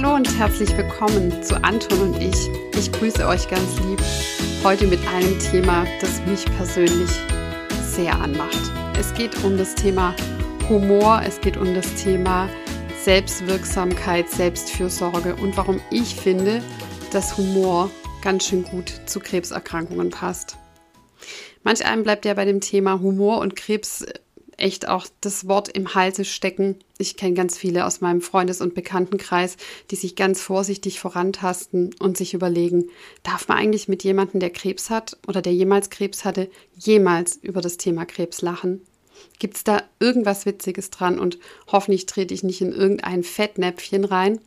[0.00, 2.48] Hallo und herzlich willkommen zu Anton und ich.
[2.78, 4.00] Ich grüße euch ganz lieb
[4.62, 7.10] heute mit einem Thema, das mich persönlich
[7.82, 8.60] sehr anmacht.
[8.96, 10.14] Es geht um das Thema
[10.68, 12.48] Humor, es geht um das Thema
[13.02, 16.62] Selbstwirksamkeit, Selbstfürsorge und warum ich finde,
[17.10, 17.90] dass Humor
[18.22, 20.58] ganz schön gut zu Krebserkrankungen passt.
[21.64, 24.06] Manch einem bleibt ja bei dem Thema Humor und Krebs
[24.58, 26.76] echt auch das Wort im Halse stecken.
[26.98, 29.56] Ich kenne ganz viele aus meinem Freundes- und Bekanntenkreis,
[29.90, 32.90] die sich ganz vorsichtig vorantasten und sich überlegen,
[33.22, 37.60] darf man eigentlich mit jemandem, der Krebs hat oder der jemals Krebs hatte, jemals über
[37.60, 38.82] das Thema Krebs lachen?
[39.38, 41.38] Gibt es da irgendwas Witziges dran und
[41.70, 44.40] hoffentlich trete ich nicht in irgendein Fettnäpfchen rein?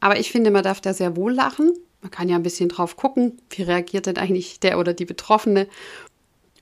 [0.00, 1.72] Aber ich finde, man darf da sehr wohl lachen.
[2.00, 5.68] Man kann ja ein bisschen drauf gucken, wie reagiert denn eigentlich der oder die Betroffene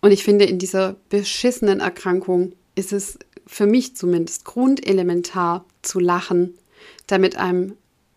[0.00, 6.54] und ich finde, in dieser beschissenen Erkrankung ist es für mich zumindest grundelementar zu lachen,
[7.06, 7.74] damit einem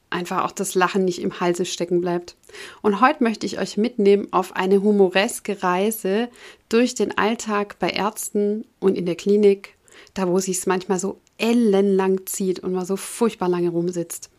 [0.09, 2.36] einfach auch das Lachen nicht im Halse stecken bleibt.
[2.81, 6.30] Und heute möchte ich euch mitnehmen auf eine humoreske Reise
[6.69, 9.75] durch den Alltag bei Ärzten und in der Klinik,
[10.13, 14.29] da wo sich es manchmal so ellenlang zieht und man so furchtbar lange rumsitzt.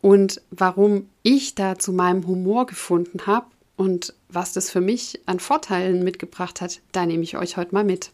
[0.00, 3.46] Und warum ich da zu meinem Humor gefunden habe
[3.76, 7.84] und was das für mich an Vorteilen mitgebracht hat, da nehme ich euch heute mal
[7.84, 8.10] mit.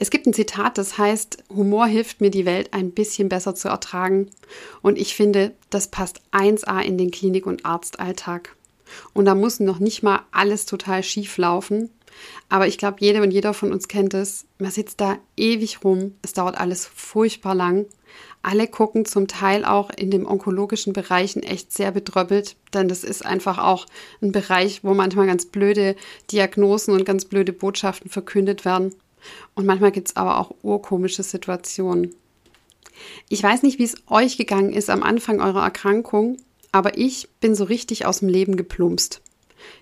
[0.00, 3.68] Es gibt ein Zitat, das heißt, Humor hilft mir, die Welt ein bisschen besser zu
[3.68, 4.30] ertragen.
[4.80, 8.54] Und ich finde, das passt 1a in den Klinik- und Arztalltag.
[9.12, 11.90] Und da muss noch nicht mal alles total schief laufen.
[12.48, 14.46] Aber ich glaube, jede und jeder von uns kennt es.
[14.58, 16.14] Man sitzt da ewig rum.
[16.22, 17.86] Es dauert alles furchtbar lang.
[18.42, 23.24] Alle gucken zum Teil auch in den onkologischen Bereichen echt sehr bedröppelt, denn das ist
[23.24, 23.86] einfach auch
[24.22, 25.96] ein Bereich, wo manchmal ganz blöde
[26.30, 28.94] Diagnosen und ganz blöde Botschaften verkündet werden.
[29.54, 32.14] Und manchmal gibt es aber auch urkomische Situationen.
[33.28, 36.36] Ich weiß nicht, wie es euch gegangen ist am Anfang eurer Erkrankung,
[36.72, 39.20] aber ich bin so richtig aus dem Leben geplumpst.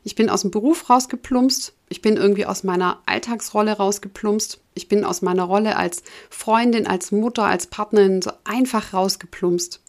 [0.05, 1.75] Ich bin aus dem Beruf rausgeplumpst.
[1.89, 4.61] Ich bin irgendwie aus meiner Alltagsrolle rausgeplumpst.
[4.75, 9.81] Ich bin aus meiner Rolle als Freundin, als Mutter, als Partnerin so einfach rausgeplumpst.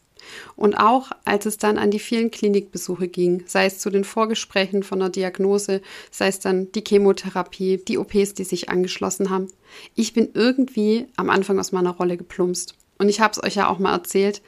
[0.56, 4.84] Und auch als es dann an die vielen Klinikbesuche ging, sei es zu den Vorgesprächen
[4.84, 5.82] von der Diagnose,
[6.12, 9.48] sei es dann die Chemotherapie, die OPs, die sich angeschlossen haben.
[9.96, 12.76] Ich bin irgendwie am Anfang aus meiner Rolle geplumpst.
[12.98, 14.42] Und ich habe es euch ja auch mal erzählt,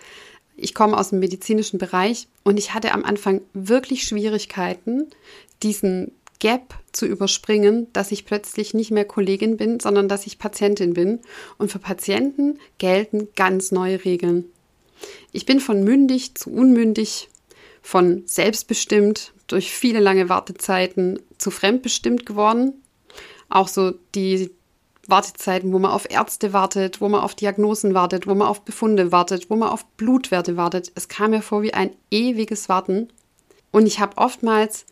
[0.62, 5.08] ich komme aus dem medizinischen Bereich und ich hatte am Anfang wirklich Schwierigkeiten,
[5.64, 10.94] diesen Gap zu überspringen, dass ich plötzlich nicht mehr Kollegin bin, sondern dass ich Patientin
[10.94, 11.20] bin.
[11.58, 14.46] Und für Patienten gelten ganz neue Regeln.
[15.32, 17.30] Ich bin von mündig zu unmündig,
[17.82, 22.74] von selbstbestimmt durch viele lange Wartezeiten zu fremdbestimmt geworden.
[23.50, 24.52] Auch so die
[25.10, 29.12] Wartezeiten, wo man auf Ärzte wartet, wo man auf Diagnosen wartet, wo man auf Befunde
[29.12, 30.92] wartet, wo man auf Blutwerte wartet.
[30.96, 33.10] Es kam mir vor wie ein ewiges Warten.
[33.72, 34.86] Und ich habe oftmals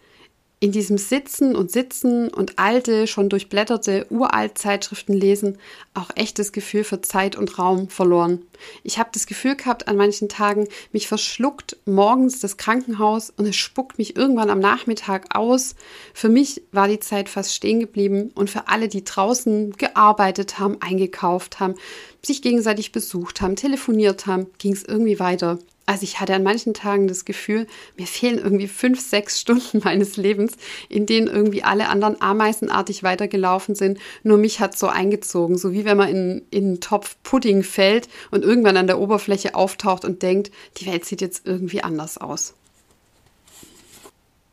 [0.59, 5.59] in diesem Sitzen und Sitzen und alte, schon durchblätterte Uralt-Zeitschriften lesen
[5.93, 8.41] auch echtes Gefühl für Zeit und Raum verloren.
[8.81, 13.55] Ich habe das Gefühl gehabt, an manchen Tagen, mich verschluckt morgens das Krankenhaus und es
[13.55, 15.75] spuckt mich irgendwann am Nachmittag aus.
[16.15, 20.81] Für mich war die Zeit fast stehen geblieben und für alle, die draußen gearbeitet haben,
[20.81, 21.75] eingekauft haben,
[22.23, 25.59] sich gegenseitig besucht haben, telefoniert haben, ging es irgendwie weiter.
[25.87, 30.17] Also ich hatte an manchen Tagen das Gefühl, mir fehlen irgendwie fünf, sechs Stunden meines
[30.17, 30.53] Lebens,
[30.89, 33.97] in denen irgendwie alle anderen ameisenartig weitergelaufen sind.
[34.21, 38.09] Nur mich hat so eingezogen, so wie wenn man in, in einen Topf Pudding fällt
[38.31, 42.53] und irgendwann an der Oberfläche auftaucht und denkt, die Welt sieht jetzt irgendwie anders aus.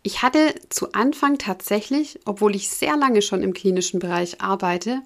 [0.05, 5.03] Ich hatte zu Anfang tatsächlich, obwohl ich sehr lange schon im klinischen Bereich arbeite,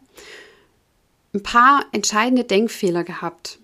[1.32, 3.60] ein paar entscheidende Denkfehler gehabt.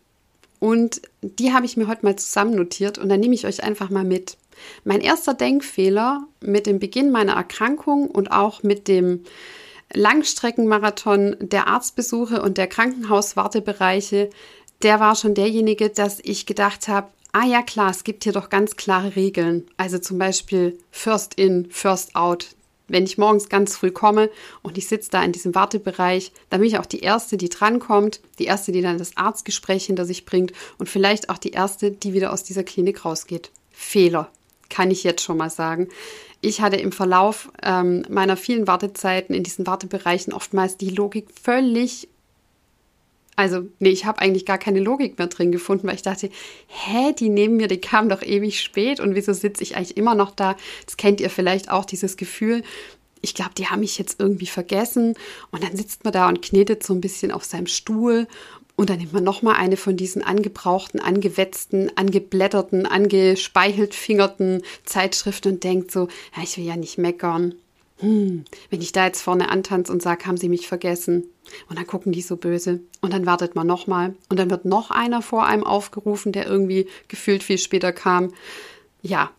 [0.64, 3.90] Und die habe ich mir heute mal zusammen notiert und dann nehme ich euch einfach
[3.90, 4.38] mal mit.
[4.82, 9.24] Mein erster Denkfehler mit dem Beginn meiner Erkrankung und auch mit dem
[9.92, 14.30] Langstreckenmarathon der Arztbesuche und der Krankenhauswartebereiche,
[14.80, 18.48] der war schon derjenige, dass ich gedacht habe, ah ja klar, es gibt hier doch
[18.48, 19.66] ganz klare Regeln.
[19.76, 22.56] Also zum Beispiel First in, First out.
[22.86, 24.30] Wenn ich morgens ganz früh komme
[24.62, 28.20] und ich sitze da in diesem Wartebereich, dann bin ich auch die Erste, die drankommt,
[28.38, 32.12] die Erste, die dann das Arztgespräch hinter sich bringt und vielleicht auch die Erste, die
[32.12, 33.50] wieder aus dieser Klinik rausgeht.
[33.70, 34.30] Fehler,
[34.68, 35.88] kann ich jetzt schon mal sagen.
[36.40, 42.08] Ich hatte im Verlauf ähm, meiner vielen Wartezeiten in diesen Wartebereichen oftmals die Logik völlig
[43.36, 46.30] also, nee, ich habe eigentlich gar keine Logik mehr drin gefunden, weil ich dachte,
[46.68, 50.14] hä, die neben mir, die kamen doch ewig spät und wieso sitze ich eigentlich immer
[50.14, 50.56] noch da?
[50.86, 52.62] Das kennt ihr vielleicht auch, dieses Gefühl.
[53.20, 55.14] Ich glaube, die haben mich jetzt irgendwie vergessen.
[55.50, 58.28] Und dann sitzt man da und knetet so ein bisschen auf seinem Stuhl.
[58.76, 65.90] Und dann nimmt man nochmal eine von diesen angebrauchten, angewetzten, angeblätterten, angespeicheltfingerten Zeitschriften und denkt
[65.90, 67.54] so, ja, ich will ja nicht meckern
[67.98, 71.24] hm, wenn ich da jetzt vorne antanze und sage, haben Sie mich vergessen?
[71.68, 72.80] Und dann gucken die so böse.
[73.00, 74.14] Und dann wartet man nochmal.
[74.28, 78.32] Und dann wird noch einer vor einem aufgerufen, der irgendwie gefühlt viel später kam.
[79.02, 79.30] Ja,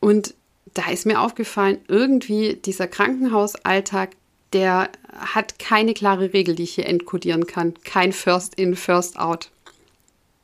[0.00, 0.34] und
[0.74, 4.10] da ist mir aufgefallen, irgendwie dieser Krankenhausalltag,
[4.52, 7.74] der hat keine klare Regel, die ich hier entkodieren kann.
[7.84, 9.50] Kein First in, First out.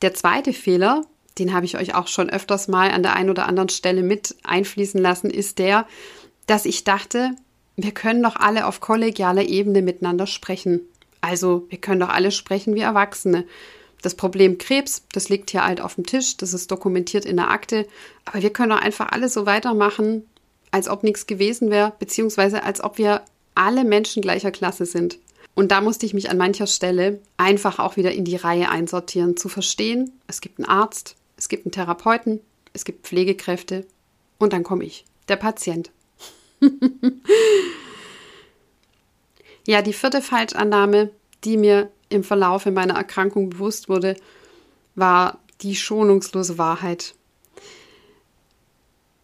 [0.01, 1.03] Der zweite Fehler,
[1.39, 4.37] den habe ich euch auch schon öfters mal an der einen oder anderen Stelle mit
[4.45, 5.87] einfließen lassen, ist der,
[6.47, 7.33] dass ich dachte,
[7.85, 10.81] wir können doch alle auf kollegialer Ebene miteinander sprechen.
[11.21, 13.45] Also, wir können doch alle sprechen wie Erwachsene.
[14.03, 17.51] Das Problem Krebs, das liegt hier halt auf dem Tisch, das ist dokumentiert in der
[17.51, 17.87] Akte,
[18.25, 20.25] aber wir können doch einfach alle so weitermachen,
[20.71, 23.23] als ob nichts gewesen wäre, beziehungsweise als ob wir
[23.55, 25.19] alle Menschen gleicher Klasse sind.
[25.55, 29.37] Und da musste ich mich an mancher Stelle einfach auch wieder in die Reihe einsortieren,
[29.37, 32.41] zu verstehen, es gibt einen Arzt, es gibt einen Therapeuten,
[32.73, 33.85] es gibt Pflegekräfte
[34.39, 35.91] und dann komme ich, der Patient.
[39.67, 41.11] ja, die vierte Falschannahme,
[41.45, 44.17] die mir im Verlauf meiner Erkrankung bewusst wurde,
[44.95, 47.15] war die schonungslose Wahrheit.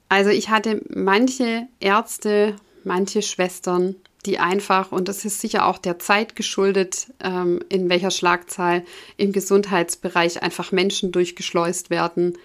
[0.09, 3.97] Also ich hatte manche Ärzte, manche Schwestern,
[4.27, 8.85] die einfach, und das ist sicher auch der Zeit geschuldet, ähm, in welcher Schlagzahl
[9.17, 12.39] im Gesundheitsbereich einfach Menschen durchgeschleust werden,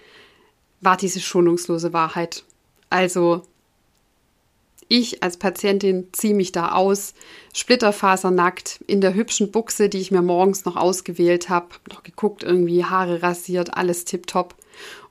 [0.80, 2.44] war diese schonungslose Wahrheit.
[2.90, 3.42] Also
[4.90, 7.14] ich als Patientin ziehe mich da aus,
[7.54, 12.84] splitterfasernackt, in der hübschen Buchse, die ich mir morgens noch ausgewählt habe, noch geguckt, irgendwie
[12.84, 14.56] Haare rasiert, alles tipptopp.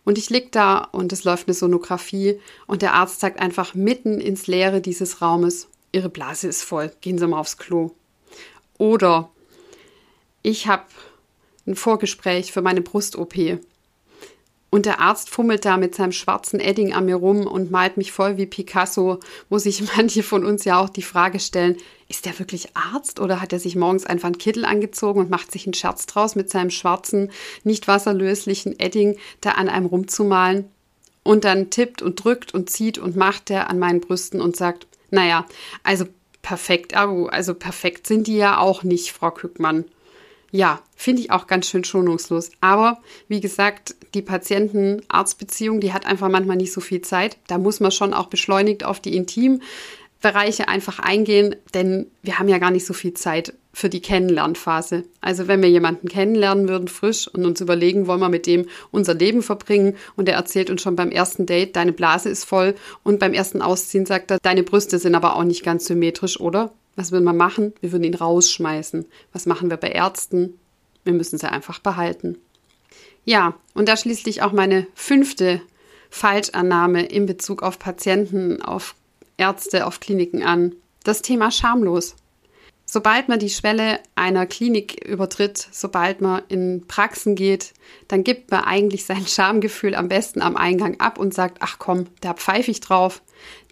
[0.03, 4.19] Und ich lieg da und es läuft eine Sonographie und der Arzt sagt einfach mitten
[4.19, 7.91] ins Leere dieses Raumes, Ihre Blase ist voll, gehen Sie mal aufs Klo.
[8.77, 9.31] Oder
[10.43, 10.83] ich habe
[11.65, 13.59] ein Vorgespräch für meine Brust-OP
[14.69, 18.11] und der Arzt fummelt da mit seinem schwarzen Edding an mir rum und malt mich
[18.11, 19.19] voll wie Picasso,
[19.49, 21.77] wo sich manche von uns ja auch die Frage stellen,
[22.07, 25.51] ist der wirklich Arzt oder hat er sich morgens einfach einen Kittel angezogen und macht
[25.51, 27.31] sich einen Scherz draus mit seinem schwarzen,
[27.63, 30.65] nicht wasserlöslichen Edding da an einem rumzumalen?
[31.23, 34.87] Und dann tippt und drückt und zieht und macht er an meinen Brüsten und sagt,
[35.11, 35.45] naja,
[35.83, 36.05] also
[36.41, 39.85] perfekt, also perfekt sind die ja auch nicht, Frau Kückmann.
[40.51, 42.51] Ja, finde ich auch ganz schön schonungslos.
[42.61, 47.37] Aber wie gesagt, die Patienten-Arzt-Beziehung, die hat einfach manchmal nicht so viel Zeit.
[47.47, 52.57] Da muss man schon auch beschleunigt auf die Intimbereiche einfach eingehen, denn wir haben ja
[52.57, 55.03] gar nicht so viel Zeit für die Kennenlernphase.
[55.21, 59.13] Also wenn wir jemanden kennenlernen würden, frisch, und uns überlegen, wollen wir mit dem unser
[59.13, 63.19] Leben verbringen und der erzählt uns schon beim ersten Date, deine Blase ist voll und
[63.19, 66.71] beim ersten Ausziehen sagt er, deine Brüste sind aber auch nicht ganz symmetrisch, oder?
[66.99, 67.73] Was würden wir machen?
[67.79, 69.05] Wir würden ihn rausschmeißen.
[69.31, 70.59] Was machen wir bei Ärzten?
[71.05, 72.37] Wir müssen sie einfach behalten.
[73.23, 75.61] Ja, und da schließlich auch meine fünfte
[76.09, 78.95] Falschannahme in Bezug auf Patienten, auf
[79.37, 80.75] Ärzte, auf Kliniken an.
[81.05, 82.17] Das Thema schamlos.
[82.85, 87.73] Sobald man die Schwelle einer Klinik übertritt, sobald man in Praxen geht,
[88.09, 92.07] dann gibt man eigentlich sein Schamgefühl am besten am Eingang ab und sagt, ach komm,
[92.19, 93.21] da pfeife ich drauf.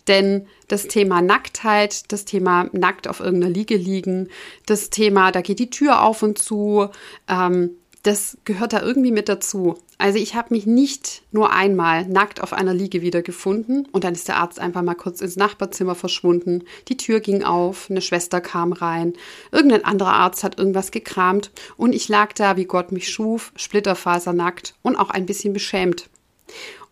[0.08, 4.30] Denn das Thema Nacktheit, das Thema nackt auf irgendeiner Liege liegen,
[4.66, 6.90] das Thema, da geht die Tür auf und zu,
[7.28, 7.72] ähm,
[8.04, 9.78] das gehört da irgendwie mit dazu.
[9.98, 14.28] Also ich habe mich nicht nur einmal nackt auf einer Liege wiedergefunden und dann ist
[14.28, 16.64] der Arzt einfach mal kurz ins Nachbarzimmer verschwunden.
[16.88, 19.14] Die Tür ging auf, eine Schwester kam rein,
[19.52, 24.76] irgendein anderer Arzt hat irgendwas gekramt und ich lag da, wie Gott mich schuf, splitterfasernackt
[24.84, 26.10] und auch ein bisschen beschämt.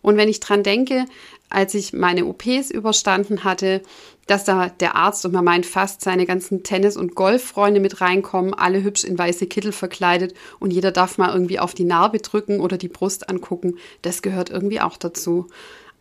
[0.02, 1.06] Und wenn ich dran denke,
[1.48, 3.82] als ich meine OPs überstanden hatte,
[4.26, 8.54] dass da der Arzt und man meint fast seine ganzen Tennis- und Golffreunde mit reinkommen,
[8.54, 12.60] alle hübsch in weiße Kittel verkleidet und jeder darf mal irgendwie auf die Narbe drücken
[12.60, 13.76] oder die Brust angucken.
[14.02, 15.46] Das gehört irgendwie auch dazu.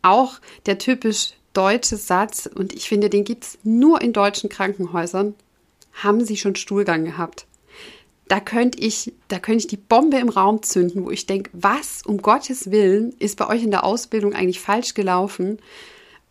[0.02, 5.34] auch der typisch deutsche Satz, und ich finde, den gibt es nur in deutschen Krankenhäusern.
[5.94, 7.48] Haben Sie schon Stuhlgang gehabt?
[8.28, 12.02] Da könnte ich, da könnte ich die Bombe im Raum zünden, wo ich denke, was
[12.06, 15.60] um Gottes Willen ist bei euch in der Ausbildung eigentlich falsch gelaufen?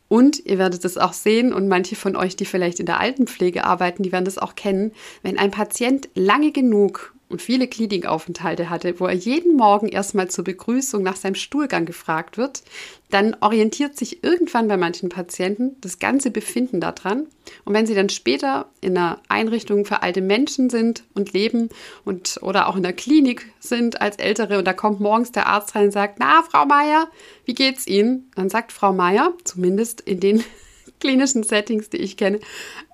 [0.09, 3.65] Und ihr werdet es auch sehen und manche von euch, die vielleicht in der Altenpflege
[3.65, 9.01] arbeiten, die werden das auch kennen, wenn ein Patient lange genug und viele Klinikaufenthalte hatte,
[9.01, 12.63] wo er jeden Morgen erstmal zur Begrüßung nach seinem Stuhlgang gefragt wird,
[13.11, 17.27] dann orientiert sich irgendwann bei manchen Patienten das ganze Befinden daran.
[17.65, 21.71] Und wenn sie dann später in einer Einrichtung für alte Menschen sind und leben
[22.05, 25.75] und oder auch in der Klinik sind als Ältere und da kommt morgens der Arzt
[25.75, 27.09] rein und sagt, na, Frau Meier,
[27.47, 28.31] wie geht's Ihnen?
[28.37, 30.45] Dann sagt Frau Meier, zumindest in den
[31.01, 32.39] klinischen Settings, die ich kenne,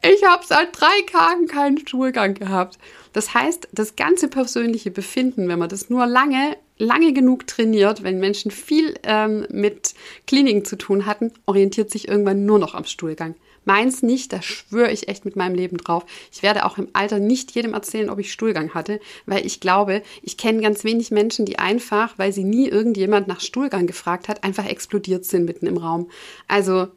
[0.03, 2.79] ich habe seit drei Tagen keinen Stuhlgang gehabt.
[3.13, 8.21] Das heißt, das ganze persönliche Befinden, wenn man das nur lange, lange genug trainiert, wenn
[8.21, 9.95] Menschen viel ähm, mit
[10.27, 13.35] Kliniken zu tun hatten, orientiert sich irgendwann nur noch am Stuhlgang.
[13.65, 16.07] Meins nicht, da schwöre ich echt mit meinem Leben drauf.
[16.33, 20.03] Ich werde auch im Alter nicht jedem erzählen, ob ich Stuhlgang hatte, weil ich glaube,
[20.23, 24.45] ich kenne ganz wenig Menschen, die einfach, weil sie nie irgendjemand nach Stuhlgang gefragt hat,
[24.45, 26.11] einfach explodiert sind mitten im Raum.
[26.49, 26.89] Also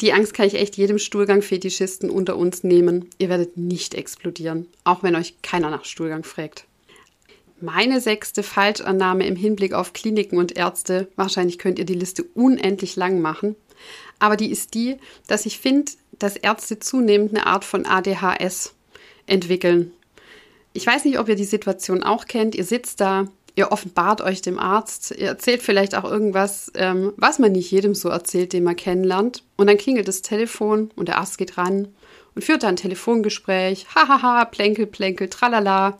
[0.00, 3.08] die Angst kann ich echt jedem Stuhlgang-Fetischisten unter uns nehmen.
[3.18, 6.66] Ihr werdet nicht explodieren, auch wenn euch keiner nach Stuhlgang fragt.
[7.60, 12.96] Meine sechste Falschannahme im Hinblick auf Kliniken und Ärzte, wahrscheinlich könnt ihr die Liste unendlich
[12.96, 13.54] lang machen,
[14.18, 14.96] aber die ist die,
[15.28, 18.74] dass ich finde, dass Ärzte zunehmend eine Art von ADHS
[19.26, 19.92] entwickeln.
[20.72, 22.54] Ich weiß nicht, ob ihr die Situation auch kennt.
[22.54, 27.38] Ihr sitzt da, ihr offenbart euch dem Arzt, ihr erzählt vielleicht auch irgendwas, ähm, was
[27.38, 29.44] man nicht jedem so erzählt, den man kennenlernt.
[29.56, 31.88] Und dann klingelt das Telefon und der Arzt geht ran
[32.34, 33.86] und führt dann ein Telefongespräch.
[33.94, 35.98] Hahaha, plänkel, plänkel, tralala.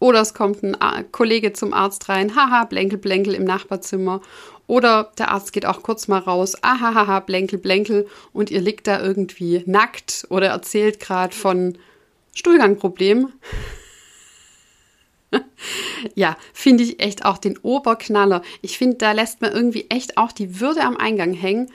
[0.00, 2.36] Oder es kommt ein Kollege zum Arzt rein.
[2.36, 4.20] Haha, blänkel, blänkel im Nachbarzimmer.
[4.66, 6.62] Oder der Arzt geht auch kurz mal raus.
[6.62, 8.06] Ahahaha, blänkel, blänkel.
[8.32, 11.76] Und ihr liegt da irgendwie nackt oder erzählt gerade von
[12.34, 13.32] Stuhlgangproblem
[16.14, 18.42] ja, finde ich echt auch den Oberknaller.
[18.62, 21.70] Ich finde, da lässt man irgendwie echt auch die Würde am Eingang hängen.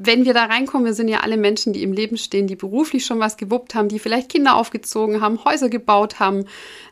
[0.00, 3.04] Wenn wir da reinkommen, wir sind ja alle Menschen, die im Leben stehen, die beruflich
[3.04, 6.44] schon was gewuppt haben, die vielleicht Kinder aufgezogen haben, Häuser gebaut haben,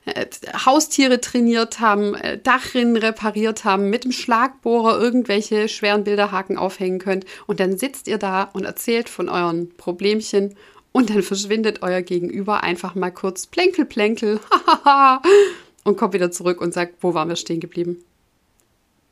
[0.06, 0.26] äh,
[0.64, 7.26] Haustiere trainiert haben, äh, Dachrinnen repariert haben, mit dem Schlagbohrer irgendwelche schweren Bilderhaken aufhängen könnt.
[7.46, 10.56] Und dann sitzt ihr da und erzählt von euren Problemchen
[10.96, 14.40] und dann verschwindet euer Gegenüber einfach mal kurz plänkel, plänkel,
[15.84, 18.02] und kommt wieder zurück und sagt, wo waren wir stehen geblieben?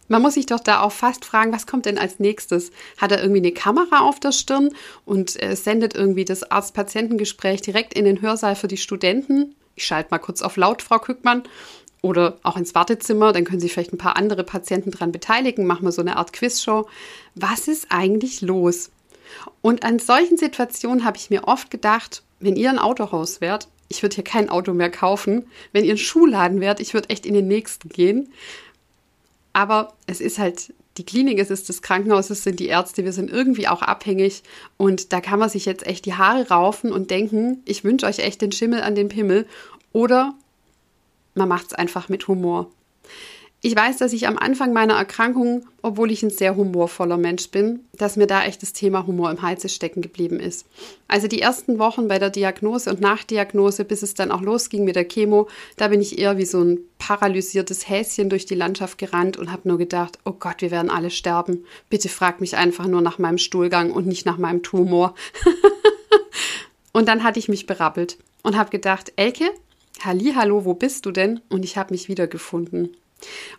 [0.09, 2.73] Man muss sich doch da auch fast fragen, was kommt denn als nächstes?
[2.97, 4.71] Hat er irgendwie eine Kamera auf der Stirn
[5.05, 9.55] und äh, sendet irgendwie das Arzt-Patientengespräch direkt in den Hörsaal für die Studenten?
[9.77, 11.43] Ich schalte mal kurz auf laut, Frau Kückmann.
[12.01, 15.85] Oder auch ins Wartezimmer, dann können sich vielleicht ein paar andere Patienten daran beteiligen, machen
[15.85, 16.89] wir so eine Art Quizshow.
[17.35, 18.91] Was ist eigentlich los?
[19.63, 24.03] Und an solchen Situationen habe ich mir oft gedacht, wenn ihr ein Autohaus wärt, ich
[24.03, 25.47] würde hier kein Auto mehr kaufen.
[25.73, 28.33] Wenn ihr ein Schuhladen wärt, ich würde echt in den nächsten gehen.
[29.53, 33.13] Aber es ist halt die Klinik, es ist das Krankenhaus, es sind die Ärzte, wir
[33.13, 34.43] sind irgendwie auch abhängig.
[34.77, 38.19] Und da kann man sich jetzt echt die Haare raufen und denken, ich wünsche euch
[38.19, 39.47] echt den Schimmel an den Pimmel.
[39.93, 40.35] Oder
[41.35, 42.71] man macht es einfach mit Humor.
[43.67, 47.81] Ich weiß, dass ich am Anfang meiner Erkrankung, obwohl ich ein sehr humorvoller Mensch bin,
[47.95, 50.67] dass mir da echt das Thema Humor im Halse stecken geblieben ist.
[51.09, 54.97] Also die ersten Wochen bei der Diagnose und Nachdiagnose, bis es dann auch losging mit
[54.97, 59.39] der Chemo, da bin ich eher wie so ein paralysiertes Häschen durch die Landschaft gerannt
[59.39, 61.65] und habe nur gedacht, oh Gott, wir werden alle sterben.
[61.89, 65.15] Bitte frag mich einfach nur nach meinem Stuhlgang und nicht nach meinem Tumor.
[66.93, 69.49] und dann hatte ich mich berappelt und habe gedacht, Elke,
[70.01, 71.41] Halli, hallo, wo bist du denn?
[71.49, 72.95] Und ich habe mich wiedergefunden.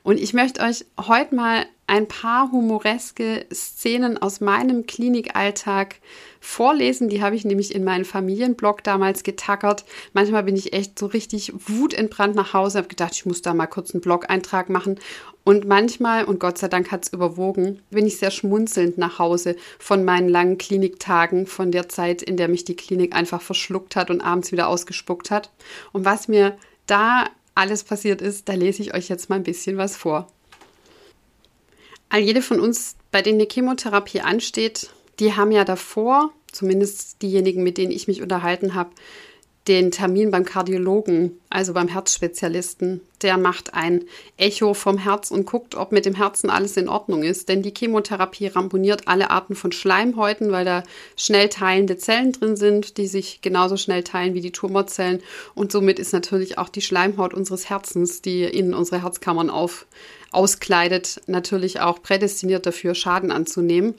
[0.04, 5.98] Und ich möchte euch heute mal ein paar humoreske Szenen aus meinem Klinikalltag
[6.40, 7.10] vorlesen.
[7.10, 9.86] Die habe ich nämlich in meinen Familienblog damals getackert.
[10.14, 13.68] Manchmal bin ich echt so richtig wutentbrannt nach Hause, habe gedacht, ich muss da mal
[13.68, 15.00] kurz einen Blog-Eintrag machen.
[15.44, 19.56] Und manchmal, und Gott sei Dank hat es überwogen, bin ich sehr schmunzelnd nach Hause
[19.78, 24.10] von meinen langen Kliniktagen, von der Zeit, in der mich die Klinik einfach verschluckt hat
[24.10, 25.52] und abends wieder ausgespuckt hat.
[25.92, 26.58] Und was mir
[26.88, 30.28] da alles passiert ist, da lese ich euch jetzt mal ein bisschen was vor.
[32.10, 37.64] All jede von uns, bei denen eine Chemotherapie ansteht, die haben ja davor, zumindest diejenigen,
[37.64, 38.92] mit denen ich mich unterhalten habe,
[39.68, 43.02] den Termin beim Kardiologen, also beim Herzspezialisten.
[43.24, 44.04] Der macht ein
[44.38, 47.50] Echo vom Herz und guckt, ob mit dem Herzen alles in Ordnung ist.
[47.50, 50.84] Denn die Chemotherapie ramponiert alle Arten von Schleimhäuten, weil da
[51.18, 55.24] schnell teilende Zellen drin sind, die sich genauso schnell teilen wie die Tumorzellen.
[55.56, 59.88] Und somit ist natürlich auch die Schleimhaut unseres Herzens, die in unsere Herzkammern auf,
[60.32, 63.96] auskleidet, natürlich auch prädestiniert dafür, Schaden anzunehmen.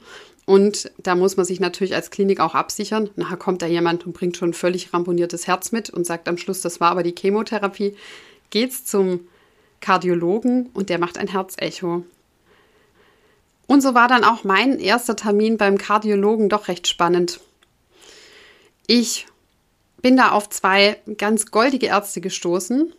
[0.47, 3.09] Und da muss man sich natürlich als Klinik auch absichern.
[3.17, 6.61] Nachher kommt da jemand und bringt schon völlig ramponiertes Herz mit und sagt am Schluss,
[6.61, 7.97] das war aber die Chemotherapie.
[8.49, 9.27] Geht's zum
[9.81, 12.05] Kardiologen und der macht ein Herzecho.
[13.67, 17.41] Und so war dann auch mein erster Termin beim Kardiologen doch recht spannend.
[18.87, 19.27] Ich
[20.01, 22.93] bin da auf zwei ganz goldige Ärzte gestoßen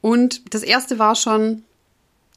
[0.00, 1.62] und das erste war schon,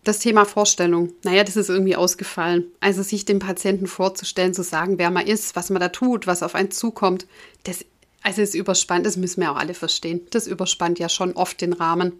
[0.03, 2.65] das Thema Vorstellung, naja, das ist irgendwie ausgefallen.
[2.79, 6.43] Also sich dem Patienten vorzustellen, zu sagen, wer man ist, was man da tut, was
[6.43, 7.25] auf einen zukommt,
[7.63, 7.85] das
[8.23, 10.21] also ist überspannt, das müssen wir auch alle verstehen.
[10.31, 12.13] Das überspannt ja schon oft den Rahmen.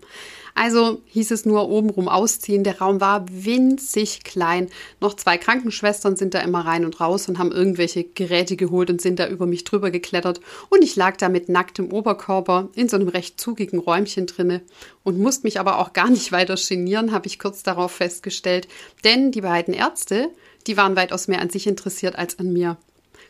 [0.56, 2.64] Also hieß es nur obenrum ausziehen.
[2.64, 4.70] Der Raum war winzig klein.
[5.00, 9.02] Noch zwei Krankenschwestern sind da immer rein und raus und haben irgendwelche Geräte geholt und
[9.02, 10.42] sind da über mich drüber geklettert.
[10.70, 14.62] Und ich lag da mit nacktem Oberkörper in so einem recht zugigen Räumchen drinne
[15.04, 18.68] und musste mich aber auch gar nicht weiter genieren, habe ich kurz darauf festgestellt.
[19.04, 20.30] Denn die beiden Ärzte,
[20.68, 22.78] die waren weitaus mehr an sich interessiert als an mir.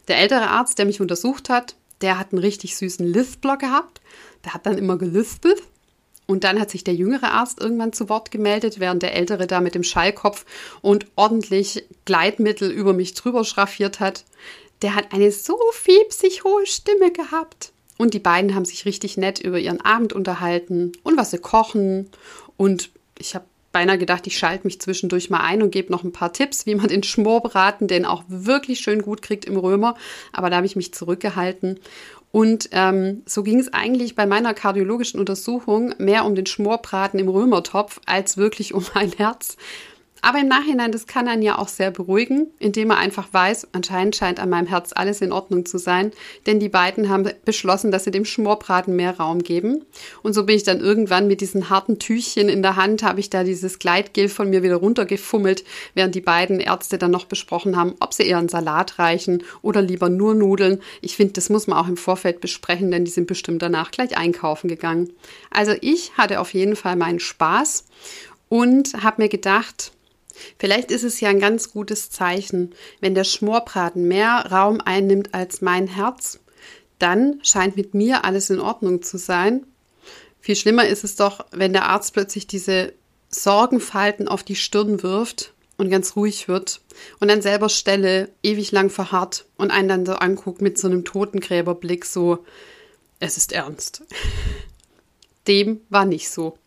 [0.10, 4.02] Der ältere Arzt, der mich untersucht hat, der hat einen richtig süßen Lispler gehabt.
[4.46, 5.64] Der hat dann immer gelispelt
[6.28, 9.62] und dann hat sich der jüngere Arzt irgendwann zu Wort gemeldet, während der ältere da
[9.62, 10.46] mit dem Schallkopf
[10.82, 14.24] und ordentlich Gleitmittel über mich drüber schraffiert hat.
[14.82, 17.72] Der hat eine so fiepsig hohe Stimme gehabt.
[17.98, 22.10] Und die beiden haben sich richtig nett über ihren Abend unterhalten und was sie kochen.
[22.58, 26.14] Und ich habe beinahe gedacht, ich schalte mich zwischendurch mal ein und gebe noch ein
[26.14, 29.96] paar Tipps, wie man den Schmorbraten denn auch wirklich schön gut kriegt im Römer.
[30.32, 31.80] Aber da habe ich mich zurückgehalten.
[32.32, 37.30] Und ähm, so ging es eigentlich bei meiner kardiologischen Untersuchung mehr um den Schmorbraten im
[37.30, 39.58] Römertopf als wirklich um mein Herz.
[40.26, 44.16] Aber im Nachhinein, das kann einen ja auch sehr beruhigen, indem man einfach weiß, anscheinend
[44.16, 46.12] scheint an meinem Herz alles in Ordnung zu sein,
[46.46, 49.84] denn die beiden haben beschlossen, dass sie dem Schmorbraten mehr Raum geben.
[50.22, 53.30] Und so bin ich dann irgendwann mit diesen harten Tüchchen in der Hand, habe ich
[53.30, 57.96] da dieses Gleitgel von mir wieder runtergefummelt, während die beiden Ärzte dann noch besprochen haben,
[58.00, 60.80] ob sie eher einen Salat reichen oder lieber nur Nudeln.
[61.02, 64.16] Ich finde, das muss man auch im Vorfeld besprechen, denn die sind bestimmt danach gleich
[64.16, 65.12] einkaufen gegangen.
[65.52, 67.84] Also ich hatte auf jeden Fall meinen Spaß
[68.48, 69.92] und habe mir gedacht,
[70.58, 75.62] Vielleicht ist es ja ein ganz gutes Zeichen, wenn der Schmorbraten mehr Raum einnimmt als
[75.62, 76.40] mein Herz,
[77.00, 79.66] dann scheint mit mir alles in Ordnung zu sein.
[80.40, 82.94] Viel schlimmer ist es doch, wenn der Arzt plötzlich diese
[83.30, 86.82] Sorgenfalten auf die Stirn wirft und ganz ruhig wird
[87.20, 91.04] und an selber Stelle ewig lang verharrt und einen dann so anguckt mit so einem
[91.04, 92.46] Totengräberblick, so,
[93.20, 94.04] es ist ernst.
[95.48, 96.58] Dem war nicht so.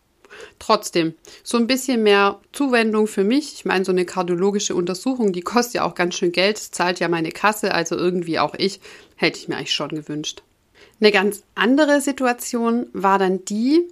[0.59, 3.53] Trotzdem, so ein bisschen mehr Zuwendung für mich.
[3.53, 7.07] Ich meine, so eine kardiologische Untersuchung, die kostet ja auch ganz schön Geld, zahlt ja
[7.07, 8.79] meine Kasse, also irgendwie auch ich,
[9.15, 10.43] hätte ich mir eigentlich schon gewünscht.
[10.99, 13.87] Eine ganz andere Situation war dann die,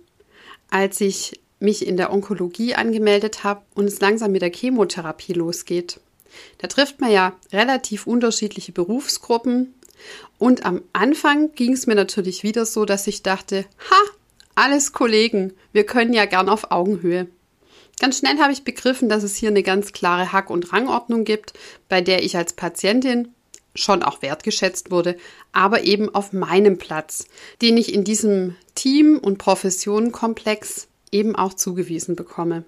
[0.70, 6.00] als ich mich in der Onkologie angemeldet habe und es langsam mit der Chemotherapie losgeht.
[6.58, 9.74] Da trifft man ja relativ unterschiedliche Berufsgruppen.
[10.38, 13.96] Und am Anfang ging es mir natürlich wieder so, dass ich dachte, ha,
[14.56, 17.28] alles Kollegen, wir können ja gern auf Augenhöhe.
[18.00, 21.54] Ganz schnell habe ich begriffen, dass es hier eine ganz klare Hack- und Rangordnung gibt,
[21.88, 23.30] bei der ich als Patientin
[23.74, 25.18] schon auch wertgeschätzt wurde,
[25.52, 27.26] aber eben auf meinem Platz,
[27.62, 32.64] den ich in diesem Team- und Professionenkomplex eben auch zugewiesen bekomme.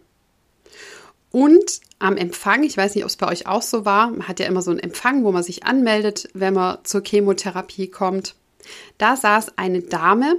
[1.31, 4.39] Und am Empfang, ich weiß nicht, ob es bei euch auch so war, man hat
[4.39, 8.35] ja immer so einen Empfang, wo man sich anmeldet, wenn man zur Chemotherapie kommt.
[8.97, 10.37] Da saß eine Dame,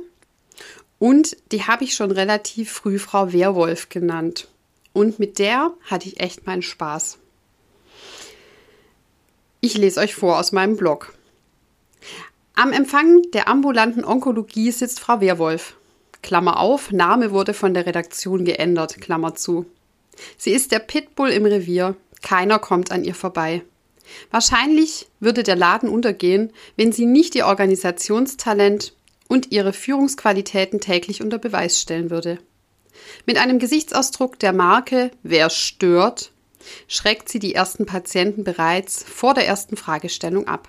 [0.98, 4.48] und die habe ich schon relativ früh Frau Werwolf genannt.
[4.92, 7.18] Und mit der hatte ich echt meinen Spaß.
[9.60, 11.14] Ich lese euch vor aus meinem Blog.
[12.54, 15.76] Am Empfang der ambulanten Onkologie sitzt Frau Werwolf.
[16.22, 19.66] Klammer auf, Name wurde von der Redaktion geändert, Klammer zu.
[20.36, 21.94] Sie ist der Pitbull im Revier.
[22.22, 23.62] Keiner kommt an ihr vorbei.
[24.30, 28.94] Wahrscheinlich würde der Laden untergehen, wenn sie nicht ihr Organisationstalent
[29.28, 32.38] und ihre Führungsqualitäten täglich unter Beweis stellen würde.
[33.26, 36.32] Mit einem Gesichtsausdruck der Marke Wer stört,
[36.88, 40.68] schreckt sie die ersten Patienten bereits vor der ersten Fragestellung ab.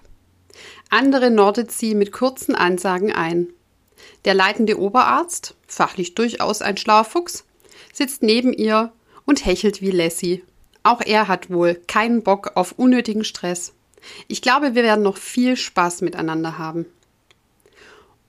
[0.90, 3.48] Andere nordet sie mit kurzen Ansagen ein.
[4.26, 7.46] Der leitende Oberarzt, fachlich durchaus ein schlauer Fuchs,
[7.94, 8.92] sitzt neben ihr
[9.26, 10.44] und hechelt wie Lassie.
[10.84, 13.74] Auch er hat wohl keinen Bock auf unnötigen Stress.
[14.28, 16.86] Ich glaube, wir werden noch viel Spaß miteinander haben.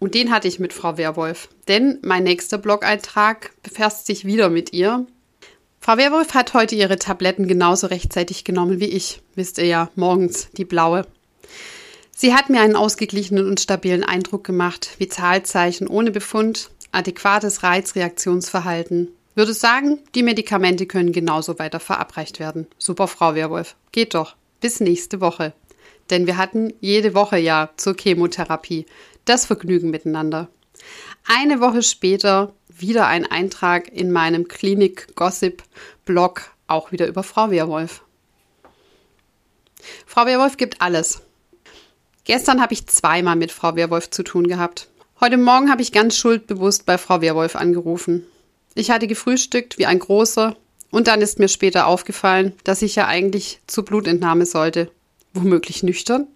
[0.00, 1.48] Und den hatte ich mit Frau Werwolf.
[1.68, 5.06] Denn mein nächster Blog-Eintrag befasst sich wieder mit ihr.
[5.78, 9.20] Frau Werwolf hat heute ihre Tabletten genauso rechtzeitig genommen wie ich.
[9.34, 11.06] Wisst ihr ja, morgens die blaue.
[12.16, 19.08] Sie hat mir einen ausgeglichenen und stabilen Eindruck gemacht, wie Zahlzeichen ohne Befund, adäquates Reizreaktionsverhalten.
[19.34, 22.66] Würde sagen, die Medikamente können genauso weiter verabreicht werden.
[22.78, 23.76] Super, Frau Werwolf.
[23.92, 24.36] Geht doch.
[24.60, 25.54] Bis nächste Woche.
[26.10, 28.84] Denn wir hatten jede Woche ja zur Chemotherapie
[29.24, 30.48] das Vergnügen miteinander.
[31.26, 38.02] Eine Woche später wieder ein Eintrag in meinem Klinik-Gossip-Blog, auch wieder über Frau Wehrwolf.
[40.06, 41.22] Frau Wehrwolf gibt alles.
[42.24, 44.88] Gestern habe ich zweimal mit Frau Wehrwolf zu tun gehabt.
[45.20, 48.24] Heute Morgen habe ich ganz schuldbewusst bei Frau Wehrwolf angerufen.
[48.74, 50.56] Ich hatte gefrühstückt wie ein großer
[50.90, 54.90] und dann ist mir später aufgefallen, dass ich ja eigentlich zur Blutentnahme sollte.
[55.34, 56.26] Womöglich nüchtern?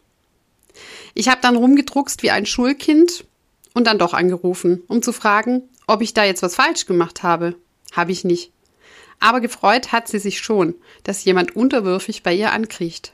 [1.14, 3.24] Ich habe dann rumgedruckst wie ein Schulkind
[3.72, 7.55] und dann doch angerufen, um zu fragen, ob ich da jetzt was falsch gemacht habe.
[7.92, 8.53] Habe ich nicht.
[9.20, 10.74] Aber gefreut hat sie sich schon,
[11.05, 13.12] dass jemand unterwürfig bei ihr ankriecht.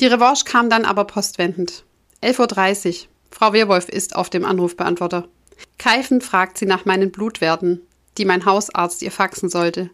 [0.00, 1.84] Die Revanche kam dann aber postwendend.
[2.22, 3.08] 11.30 Uhr.
[3.30, 5.28] Frau Wehrwolf ist auf dem Anrufbeantworter.
[5.78, 7.80] Keifend fragt sie nach meinen Blutwerten,
[8.18, 9.90] die mein Hausarzt ihr faxen sollte.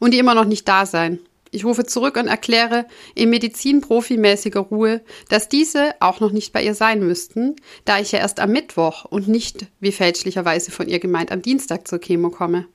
[0.00, 1.20] Und die immer noch nicht da seien.
[1.50, 6.74] Ich rufe zurück und erkläre in medizinprofimäßiger Ruhe, dass diese auch noch nicht bei ihr
[6.74, 11.32] sein müssten, da ich ja erst am Mittwoch und nicht, wie fälschlicherweise von ihr gemeint,
[11.32, 12.66] am Dienstag zur Chemo komme.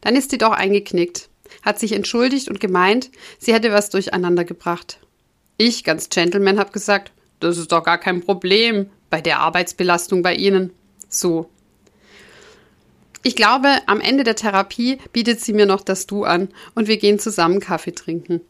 [0.00, 1.28] Dann ist sie doch eingeknickt,
[1.62, 4.98] hat sich entschuldigt und gemeint, sie hätte was durcheinander gebracht.
[5.58, 10.34] Ich, ganz Gentleman, hab gesagt, das ist doch gar kein Problem bei der Arbeitsbelastung bei
[10.34, 10.72] Ihnen.
[11.08, 11.50] So,
[13.22, 16.96] ich glaube, am Ende der Therapie bietet sie mir noch das Du an und wir
[16.96, 18.40] gehen zusammen Kaffee trinken.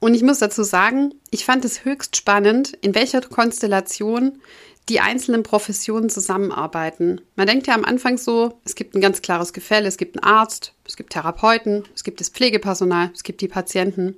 [0.00, 4.40] Und ich muss dazu sagen, ich fand es höchst spannend, in welcher Konstellation
[4.88, 7.20] die einzelnen Professionen zusammenarbeiten.
[7.36, 10.24] Man denkt ja am Anfang so, es gibt ein ganz klares Gefälle, es gibt einen
[10.24, 14.16] Arzt, es gibt Therapeuten, es gibt das Pflegepersonal, es gibt die Patienten.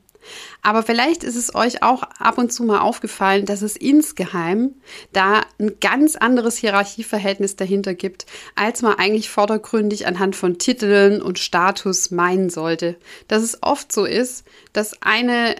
[0.62, 4.74] Aber vielleicht ist es euch auch ab und zu mal aufgefallen, dass es insgeheim
[5.12, 11.38] da ein ganz anderes Hierarchieverhältnis dahinter gibt, als man eigentlich vordergründig anhand von Titeln und
[11.38, 12.96] Status meinen sollte.
[13.28, 15.56] Dass es oft so ist, dass eine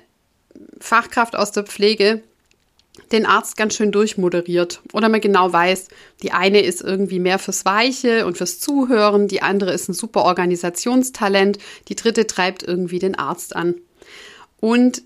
[0.80, 2.22] Fachkraft aus der Pflege
[3.10, 5.88] den Arzt ganz schön durchmoderiert oder man genau weiß,
[6.22, 10.24] die eine ist irgendwie mehr fürs Weiche und fürs Zuhören, die andere ist ein super
[10.24, 13.74] Organisationstalent, die dritte treibt irgendwie den Arzt an.
[14.64, 15.02] Und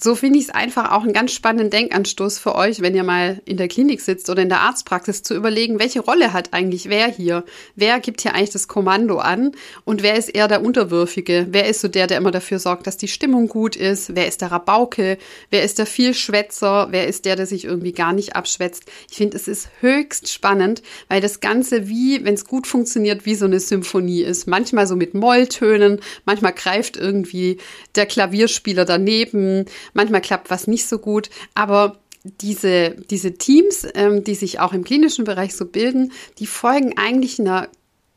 [0.00, 3.40] so finde ich es einfach auch einen ganz spannenden Denkanstoß für euch, wenn ihr mal
[3.44, 7.08] in der Klinik sitzt oder in der Arztpraxis, zu überlegen, welche Rolle hat eigentlich wer
[7.08, 7.44] hier?
[7.74, 9.52] Wer gibt hier eigentlich das Kommando an?
[9.84, 11.48] Und wer ist eher der Unterwürfige?
[11.50, 14.14] Wer ist so der, der immer dafür sorgt, dass die Stimmung gut ist?
[14.14, 15.18] Wer ist der Rabauke?
[15.50, 16.88] Wer ist der Vielschwätzer?
[16.90, 18.84] Wer ist der, der sich irgendwie gar nicht abschwätzt?
[19.10, 23.34] Ich finde, es ist höchst spannend, weil das Ganze wie, wenn es gut funktioniert, wie
[23.34, 24.46] so eine Symphonie ist.
[24.46, 27.58] Manchmal so mit Molltönen, manchmal greift irgendwie
[27.96, 34.34] der Klavierspieler daneben Manchmal klappt was nicht so gut, aber diese, diese Teams, ähm, die
[34.34, 37.68] sich auch im klinischen Bereich so bilden, die folgen eigentlich einer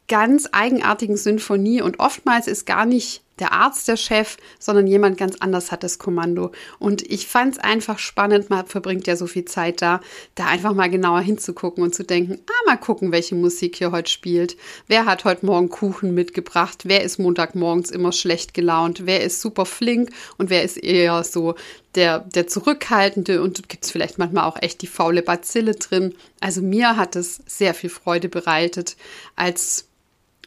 [0.08, 5.36] ganz eigenartigen Sinfonie und oftmals ist gar nicht der Arzt der Chef, sondern jemand ganz
[5.40, 6.52] anders hat das Kommando.
[6.80, 10.00] Und ich fand es einfach spannend, man verbringt ja so viel Zeit da,
[10.36, 14.10] da einfach mal genauer hinzugucken und zu denken, ah, mal gucken, welche Musik hier heute
[14.10, 14.56] spielt.
[14.88, 16.84] Wer hat heute Morgen Kuchen mitgebracht?
[16.86, 19.06] Wer ist Montagmorgens immer schlecht gelaunt?
[19.06, 21.56] Wer ist super flink und wer ist eher so
[21.96, 26.14] der, der Zurückhaltende und gibt es vielleicht manchmal auch echt die faule Bazille drin.
[26.40, 28.96] Also mir hat es sehr viel Freude bereitet,
[29.36, 29.91] als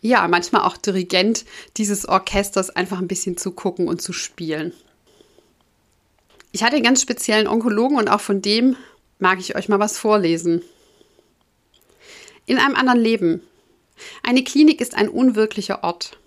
[0.05, 1.47] ja, manchmal auch Dirigent
[1.79, 4.75] dieses Orchesters einfach ein bisschen zu gucken und zu spielen.
[6.53, 8.77] Ich hatte einen ganz speziellen Onkologen und auch von dem
[9.19, 10.61] mag ich euch mal was vorlesen.
[12.45, 13.41] In einem anderen Leben.
[14.23, 16.19] Eine Klinik ist ein unwirklicher Ort.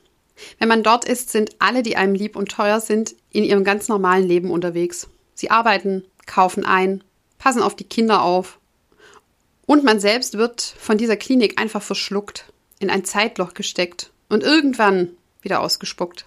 [0.57, 3.89] Wenn man dort ist, sind alle, die einem lieb und teuer sind, in ihrem ganz
[3.89, 5.07] normalen Leben unterwegs.
[5.35, 7.03] Sie arbeiten, kaufen ein,
[7.37, 8.57] passen auf die Kinder auf.
[9.67, 15.09] Und man selbst wird von dieser Klinik einfach verschluckt in ein Zeitloch gesteckt und irgendwann
[15.41, 16.25] wieder ausgespuckt.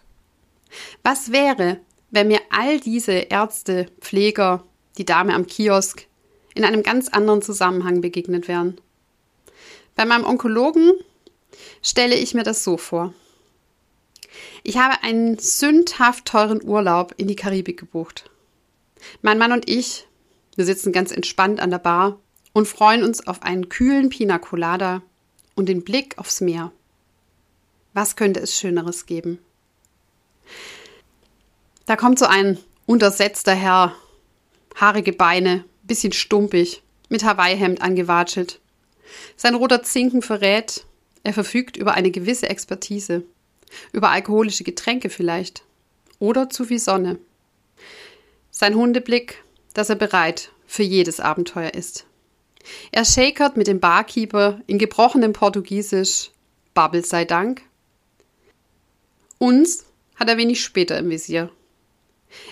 [1.02, 4.64] Was wäre, wenn mir all diese Ärzte, Pfleger,
[4.98, 6.06] die Dame am Kiosk
[6.54, 8.80] in einem ganz anderen Zusammenhang begegnet wären?
[9.96, 10.92] Bei meinem Onkologen
[11.82, 13.12] stelle ich mir das so vor.
[14.62, 18.30] Ich habe einen sündhaft teuren Urlaub in die Karibik gebucht.
[19.22, 20.06] Mein Mann und ich,
[20.56, 22.18] wir sitzen ganz entspannt an der Bar
[22.52, 25.02] und freuen uns auf einen kühlen Pina Colada
[25.54, 26.72] und den Blick aufs Meer.
[27.92, 29.38] Was könnte es Schöneres geben?
[31.86, 33.94] Da kommt so ein untersetzter Herr,
[34.76, 38.60] haarige Beine, bisschen stumpig, mit Hawaii-Hemd angewatschelt.
[39.36, 40.84] Sein roter Zinken verrät,
[41.22, 43.24] er verfügt über eine gewisse Expertise.
[43.92, 45.62] Über alkoholische Getränke vielleicht.
[46.18, 47.18] Oder zu viel Sonne.
[48.50, 49.42] Sein Hundeblick,
[49.74, 52.06] dass er bereit für jedes Abenteuer ist.
[52.92, 56.30] Er shakert mit dem Barkeeper in gebrochenem Portugiesisch
[56.74, 57.62] Bubble sei Dank.
[59.38, 61.50] Uns hat er wenig später im Visier.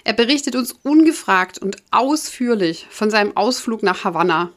[0.04, 4.52] Er berichtet uns ungefragt und ausführlich von seinem Ausflug nach Havanna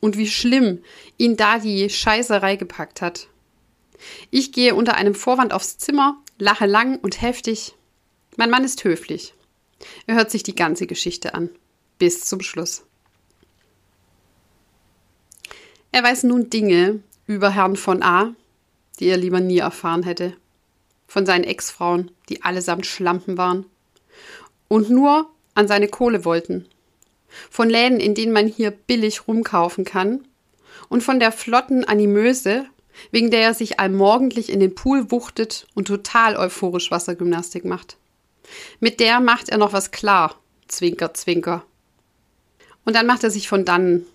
[0.00, 0.82] und wie schlimm
[1.18, 3.28] ihn da die Scheißerei gepackt hat.
[4.30, 7.74] Ich gehe unter einem Vorwand aufs Zimmer, lache lang und heftig.
[8.36, 9.34] Mein Mann ist höflich.
[10.06, 11.50] Er hört sich die ganze Geschichte an.
[11.98, 12.84] Bis zum Schluss.
[15.92, 18.34] Er weiß nun Dinge über Herrn von A,
[18.98, 20.36] die er lieber nie erfahren hätte.
[21.06, 23.66] Von seinen Ex-Frauen, die allesamt Schlampen waren.
[24.68, 26.66] Und nur an seine Kohle wollten.
[27.50, 30.26] Von Läden, in denen man hier billig rumkaufen kann.
[30.88, 32.66] Und von der flotten Animöse,
[33.10, 37.96] wegen der er sich allmorgendlich in den Pool wuchtet und total euphorisch Wassergymnastik macht.
[38.78, 40.36] Mit der macht er noch was klar.
[40.68, 41.64] Zwinker, zwinker.
[42.84, 44.06] Und dann macht er sich von dann,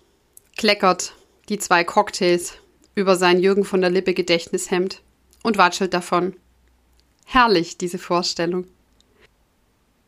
[0.56, 1.14] kleckert
[1.48, 2.54] die zwei Cocktails
[2.94, 5.02] über sein Jürgen von der Lippe Gedächtnishemd
[5.42, 6.34] und watschelt davon.
[7.24, 8.66] Herrlich, diese Vorstellung.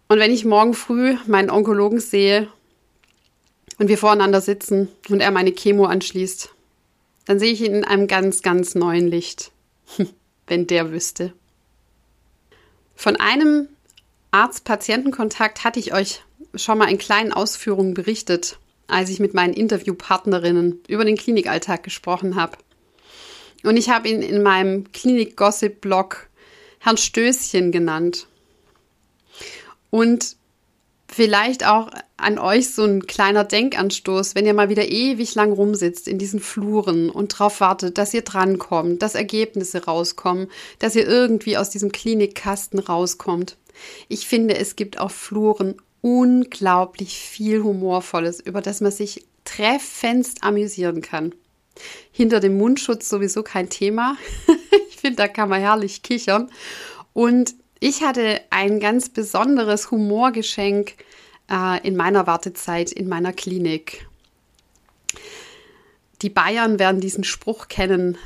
[0.09, 2.49] Und wenn ich morgen früh meinen Onkologen sehe
[3.79, 6.51] und wir voreinander sitzen und er meine Chemo anschließt,
[7.27, 9.53] dann sehe ich ihn in einem ganz, ganz neuen Licht.
[10.49, 11.33] wenn der wüsste.
[12.95, 13.69] Von einem
[14.33, 16.23] Arzt-Patienten-Kontakt hatte ich euch
[16.55, 22.35] schon mal in kleinen Ausführungen berichtet, als ich mit meinen Interviewpartnerinnen über den Klinikalltag gesprochen
[22.35, 22.59] habe.
[23.63, 26.29] Und ich habe ihn in meinem Klinik-Gossip-Blog
[26.81, 28.27] Herrn Stößchen genannt.
[29.91, 30.37] Und
[31.11, 36.07] vielleicht auch an euch so ein kleiner Denkanstoß, wenn ihr mal wieder ewig lang rumsitzt
[36.07, 40.49] in diesen Fluren und darauf wartet, dass ihr drankommt, dass Ergebnisse rauskommen,
[40.79, 43.57] dass ihr irgendwie aus diesem Klinikkasten rauskommt.
[44.09, 45.77] Ich finde, es gibt auf Fluren
[46.09, 51.35] unglaublich viel Humorvolles, über das man sich treffendst amüsieren kann.
[52.11, 54.17] Hinter dem Mundschutz sowieso kein Thema.
[54.89, 56.51] ich finde, da kann man herrlich kichern.
[57.13, 60.95] Und ich hatte ein ganz besonderes Humorgeschenk
[61.51, 64.09] äh, in meiner Wartezeit in meiner Klinik.
[66.23, 68.17] Die Bayern werden diesen Spruch kennen.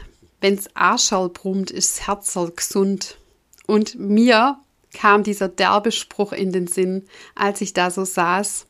[0.40, 3.18] Wenn's Arschall brummt, ist Herzl gesund.
[3.66, 4.58] Und mir
[4.92, 8.66] kam dieser derbe Spruch in den Sinn, als ich da so saß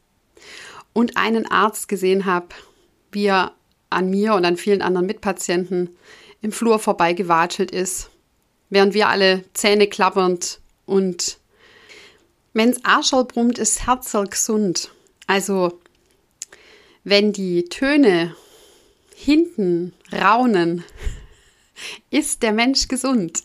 [0.93, 2.49] und einen Arzt gesehen habe,
[3.11, 3.53] wie er
[3.91, 5.91] an mir und an vielen anderen Mitpatienten
[6.41, 8.11] im Flur vorbeigewatschelt ist,
[8.71, 11.39] während wir alle Zähne klappernd und
[12.53, 14.91] wenn's Arschall brummt, ist Herzl gesund.
[15.27, 15.81] Also,
[17.05, 18.35] wenn die Töne
[19.15, 20.85] hinten raunen,
[22.11, 23.45] ist der Mensch gesund.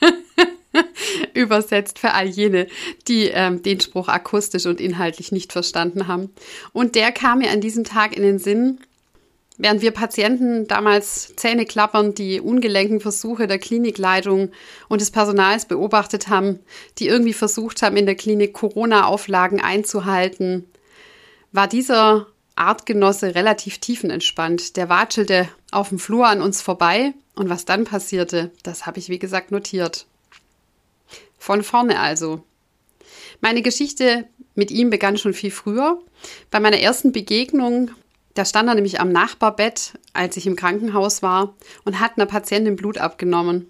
[1.34, 2.66] Übersetzt für all jene,
[3.08, 6.30] die ähm, den Spruch akustisch und inhaltlich nicht verstanden haben.
[6.72, 8.78] Und der kam mir an diesem Tag in den Sinn,
[9.58, 14.50] Während wir Patienten damals Zähne klappern, die ungelenken Versuche der Klinikleitung
[14.88, 16.58] und des Personals beobachtet haben,
[16.98, 20.64] die irgendwie versucht haben, in der Klinik Corona-Auflagen einzuhalten,
[21.52, 24.76] war dieser Artgenosse relativ tiefenentspannt.
[24.76, 29.10] Der watschelte auf dem Flur an uns vorbei und was dann passierte, das habe ich
[29.10, 30.06] wie gesagt notiert.
[31.42, 32.44] Von vorne also.
[33.40, 36.00] Meine Geschichte mit ihm begann schon viel früher.
[36.52, 37.90] Bei meiner ersten Begegnung
[38.34, 42.76] da stand er nämlich am Nachbarbett, als ich im Krankenhaus war, und hat einer Patientin
[42.76, 43.68] Blut abgenommen.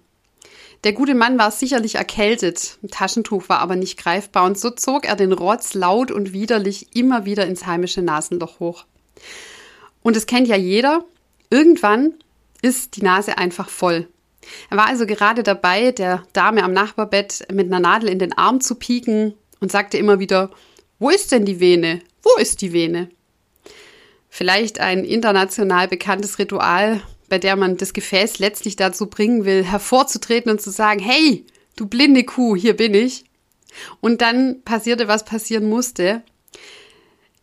[0.83, 5.07] Der gute Mann war sicherlich erkältet, ein Taschentuch war aber nicht greifbar, und so zog
[5.07, 8.85] er den Rotz laut und widerlich immer wieder ins heimische Nasenloch hoch.
[10.03, 11.05] Und es kennt ja jeder,
[11.49, 12.13] irgendwann
[12.61, 14.07] ist die Nase einfach voll.
[14.69, 18.61] Er war also gerade dabei, der Dame am Nachbarbett mit einer Nadel in den Arm
[18.61, 20.51] zu pieken und sagte immer wieder,
[20.99, 22.01] wo ist denn die Vene?
[22.21, 23.09] Wo ist die Vene?
[24.29, 30.51] Vielleicht ein international bekanntes Ritual, bei der man das Gefäß letztlich dazu bringen will, hervorzutreten
[30.51, 33.25] und zu sagen, hey, du blinde Kuh, hier bin ich.
[34.01, 36.23] Und dann passierte, was passieren musste.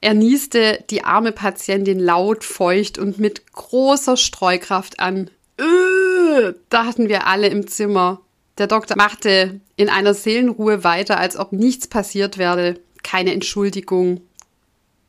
[0.00, 5.30] Er nieste die arme Patientin laut, feucht und mit großer Streukraft an.
[5.60, 8.22] Äh, dachten wir alle im Zimmer.
[8.58, 12.80] Der Doktor machte in einer Seelenruhe weiter, als ob nichts passiert werde.
[13.02, 14.22] Keine Entschuldigung,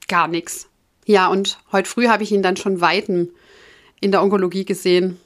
[0.08, 0.68] gar nichts.
[1.06, 3.30] Ja, und heute früh habe ich ihn dann schon weiten
[4.00, 5.20] in der Onkologie gesehen.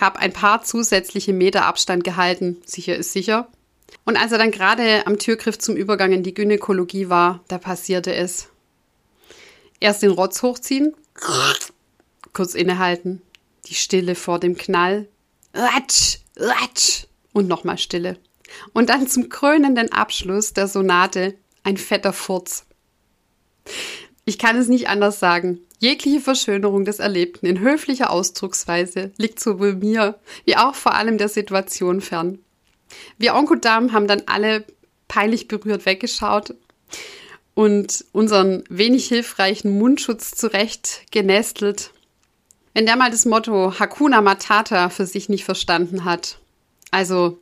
[0.00, 2.56] Habe ein paar zusätzliche Meter Abstand gehalten.
[2.64, 3.48] Sicher ist sicher.
[4.04, 8.14] Und als er dann gerade am Türgriff zum Übergang in die Gynäkologie war, da passierte
[8.14, 8.48] es.
[9.80, 10.94] Erst den Rotz hochziehen,
[12.32, 13.20] Kurz innehalten.
[13.66, 15.08] Die Stille vor dem Knall.
[15.54, 17.06] Ratsch, ratsch.
[17.32, 18.18] Und nochmal Stille.
[18.72, 22.66] Und dann zum krönenden Abschluss der Sonate ein fetter Furz.
[24.24, 25.60] Ich kann es nicht anders sagen.
[25.78, 31.28] Jegliche Verschönerung des Erlebten in höflicher Ausdrucksweise liegt sowohl mir wie auch vor allem der
[31.28, 32.38] Situation fern.
[33.18, 34.64] Wir Onkodamen haben dann alle
[35.08, 36.54] peinlich berührt weggeschaut
[37.54, 41.90] und unseren wenig hilfreichen Mundschutz zurecht genestelt.
[42.74, 46.38] Wenn der mal das Motto Hakuna Matata für sich nicht verstanden hat,
[46.90, 47.38] also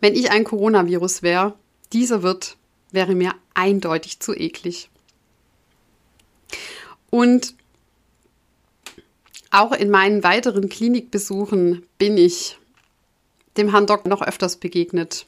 [0.00, 1.54] wenn ich ein Coronavirus wäre,
[1.92, 2.56] dieser wird,
[2.90, 4.90] wäre mir eindeutig zu eklig.
[7.10, 7.54] Und
[9.50, 12.58] auch in meinen weiteren Klinikbesuchen bin ich
[13.56, 15.26] dem Herrn Doc noch öfters begegnet.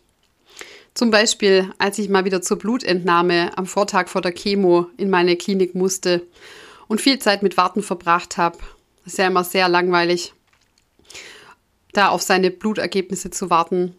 [0.95, 5.37] Zum Beispiel, als ich mal wieder zur Blutentnahme am Vortag vor der Chemo in meine
[5.37, 6.23] Klinik musste
[6.89, 8.59] und viel Zeit mit Warten verbracht habe.
[9.05, 10.35] Das ist ja immer sehr langweilig,
[11.93, 13.95] da auf seine Blutergebnisse zu warten.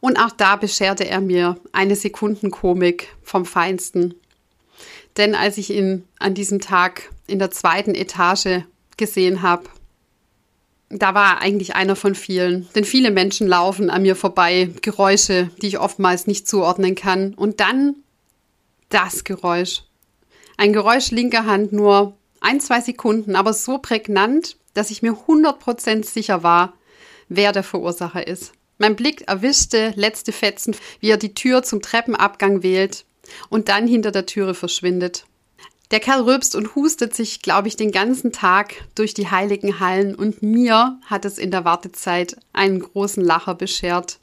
[0.00, 4.14] Und auch da bescherte er mir eine Sekundenkomik vom Feinsten.
[5.16, 8.62] Denn als ich ihn an diesem Tag in der zweiten Etage
[8.96, 9.64] gesehen habe,
[10.90, 12.68] da war er eigentlich einer von vielen.
[12.74, 17.34] Denn viele Menschen laufen an mir vorbei, Geräusche, die ich oftmals nicht zuordnen kann.
[17.34, 17.96] Und dann
[18.88, 19.82] das Geräusch.
[20.58, 26.04] Ein Geräusch linker Hand nur ein, zwei Sekunden, aber so prägnant, dass ich mir 100%
[26.04, 26.74] sicher war,
[27.28, 28.52] wer der Verursacher ist.
[28.76, 33.04] Mein Blick erwischte letzte Fetzen, wie er die Tür zum Treppenabgang wählt
[33.48, 35.26] und dann hinter der Türe verschwindet.
[35.92, 40.16] Der Kerl rülpst und hustet sich, glaube ich, den ganzen Tag durch die heiligen Hallen
[40.16, 44.18] und mir hat es in der Wartezeit einen großen Lacher beschert.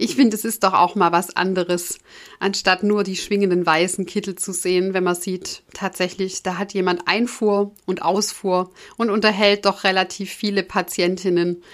[0.00, 1.98] Ich finde, es ist doch auch mal was anderes,
[2.38, 7.08] anstatt nur die schwingenden weißen Kittel zu sehen, wenn man sieht, tatsächlich, da hat jemand
[7.08, 11.64] Einfuhr und Ausfuhr und unterhält doch relativ viele Patientinnen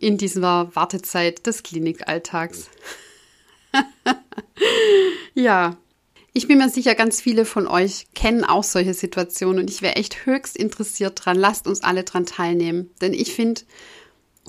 [0.00, 2.70] in dieser Wartezeit des Klinikalltags.
[5.34, 5.76] ja,
[6.32, 9.96] ich bin mir sicher, ganz viele von euch kennen auch solche Situationen und ich wäre
[9.96, 11.36] echt höchst interessiert dran.
[11.36, 12.90] Lasst uns alle dran teilnehmen.
[13.00, 13.60] Denn ich finde,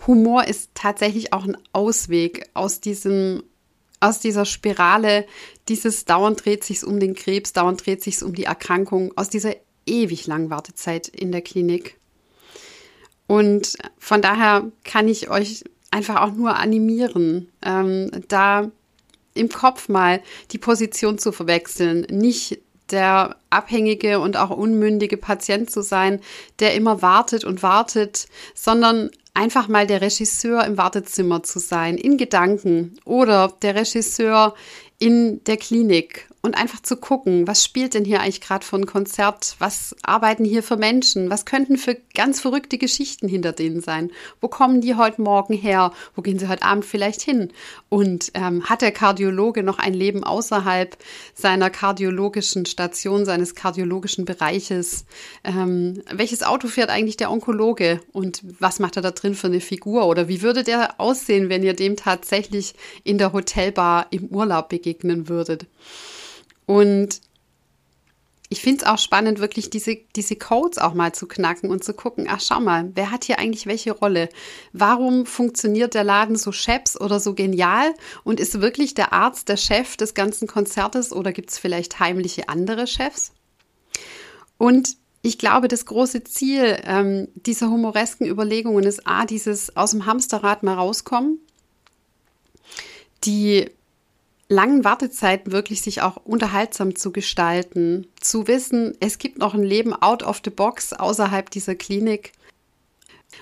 [0.08, 3.44] Humor ist tatsächlich auch ein Ausweg aus diesem
[4.02, 5.26] aus dieser Spirale,
[5.68, 9.56] dieses dauernd dreht sich's um den Krebs, dauernd dreht sich's um die Erkrankung, aus dieser
[9.86, 11.98] ewig langen Wartezeit in der Klinik.
[13.26, 18.70] Und von daher kann ich euch einfach auch nur animieren, ähm, da
[19.34, 22.60] im Kopf mal die Position zu verwechseln, nicht
[22.92, 26.22] der abhängige und auch unmündige Patient zu sein,
[26.60, 32.18] der immer wartet und wartet, sondern einfach mal der Regisseur im Wartezimmer zu sein, in
[32.18, 34.56] Gedanken oder der Regisseur
[34.98, 38.86] in der Klinik und einfach zu gucken, was spielt denn hier eigentlich gerade für ein
[38.86, 39.56] Konzert?
[39.58, 41.32] Was arbeiten hier für Menschen?
[41.32, 44.12] Was könnten für ganz verrückte Geschichten hinter denen sein?
[44.42, 45.92] Wo kommen die heute Morgen her?
[46.16, 47.52] Wo gehen sie heute Abend vielleicht hin?
[47.90, 50.96] Und ähm, hat der Kardiologe noch ein Leben außerhalb
[51.34, 55.06] seiner kardiologischen Station, seines kardiologischen Bereiches?
[55.44, 58.02] Ähm, welches Auto fährt eigentlich der Onkologe?
[58.14, 60.06] Und was macht er da drin für eine Figur?
[60.06, 65.28] Oder wie würde der aussehen, wenn ihr dem tatsächlich in der Hotelbar im Urlaub begegnen
[65.28, 65.66] würdet?
[66.66, 67.22] Und
[68.50, 71.94] ich finde es auch spannend, wirklich diese, diese Codes auch mal zu knacken und zu
[71.94, 74.30] gucken, ach schau mal, wer hat hier eigentlich welche Rolle?
[74.72, 77.94] Warum funktioniert der Laden so scheps oder so genial?
[78.24, 82.48] Und ist wirklich der Arzt der Chef des ganzen Konzertes oder gibt es vielleicht heimliche
[82.48, 83.32] andere Chefs?
[84.58, 90.06] Und ich glaube, das große Ziel ähm, dieser humoresken Überlegungen ist A, dieses aus dem
[90.06, 91.40] Hamsterrad mal rauskommen,
[93.24, 93.72] die
[94.48, 99.94] langen Wartezeiten wirklich sich auch unterhaltsam zu gestalten, zu wissen, es gibt noch ein Leben
[99.94, 102.32] out of the box außerhalb dieser Klinik.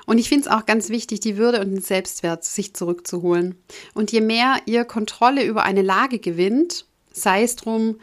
[0.05, 3.55] Und ich finde es auch ganz wichtig, die Würde und den Selbstwert sich zurückzuholen.
[3.93, 7.99] Und je mehr ihr Kontrolle über eine Lage gewinnt, sei es drum,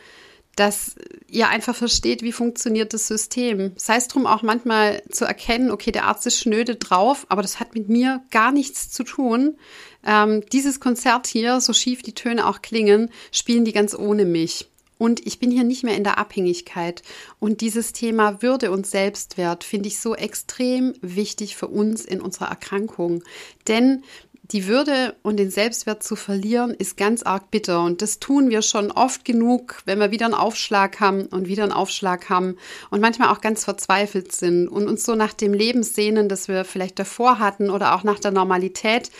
[0.56, 3.72] dass ihr einfach versteht, wie funktioniert das System.
[3.76, 7.60] Sei es drum auch manchmal zu erkennen, okay, der Arzt ist schnöde drauf, aber das
[7.60, 9.56] hat mit mir gar nichts zu tun.
[10.04, 14.66] Ähm, dieses Konzert hier, so schief die Töne auch klingen, spielen die ganz ohne mich.
[15.00, 17.02] Und ich bin hier nicht mehr in der Abhängigkeit.
[17.38, 22.48] Und dieses Thema Würde und Selbstwert finde ich so extrem wichtig für uns in unserer
[22.50, 23.24] Erkrankung.
[23.66, 24.04] Denn
[24.52, 27.82] die Würde und den Selbstwert zu verlieren, ist ganz arg bitter.
[27.84, 31.62] Und das tun wir schon oft genug, wenn wir wieder einen Aufschlag haben und wieder
[31.62, 32.56] einen Aufschlag haben
[32.90, 36.64] und manchmal auch ganz verzweifelt sind und uns so nach dem Leben sehnen, das wir
[36.64, 39.10] vielleicht davor hatten oder auch nach der Normalität,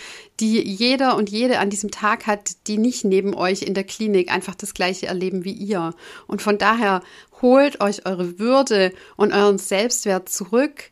[0.41, 4.33] die jeder und jede an diesem Tag hat, die nicht neben euch in der Klinik
[4.33, 5.95] einfach das Gleiche erleben wie ihr.
[6.27, 7.03] Und von daher
[7.43, 10.91] Holt euch eure Würde und euren Selbstwert zurück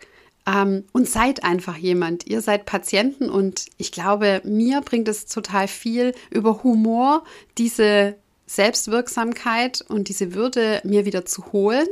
[0.48, 2.26] ähm, und seid einfach jemand.
[2.26, 7.24] Ihr seid Patienten und ich glaube, mir bringt es total viel über Humor,
[7.58, 11.86] diese Selbstwirksamkeit und diese Würde mir wieder zu holen,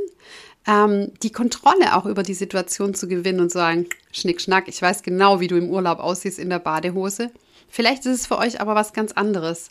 [0.65, 5.03] ähm, die Kontrolle auch über die Situation zu gewinnen und sagen, Schnick, Schnack, ich weiß
[5.03, 7.29] genau, wie du im Urlaub aussiehst in der Badehose.
[7.69, 9.69] Vielleicht ist es für euch aber was ganz anderes.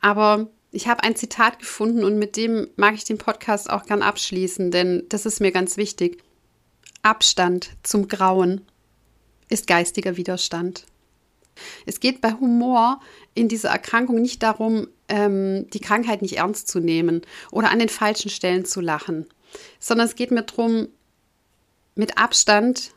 [0.00, 4.02] Aber ich habe ein Zitat gefunden und mit dem mag ich den Podcast auch gern
[4.02, 6.22] abschließen, denn das ist mir ganz wichtig.
[7.06, 8.62] Abstand zum Grauen
[9.48, 10.86] ist geistiger Widerstand.
[11.86, 13.00] Es geht bei Humor
[13.32, 17.88] in dieser Erkrankung nicht darum, ähm, die Krankheit nicht ernst zu nehmen oder an den
[17.88, 19.26] falschen Stellen zu lachen,
[19.78, 20.88] sondern es geht mir darum,
[21.94, 22.90] mit Abstand